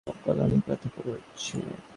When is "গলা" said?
0.23-0.41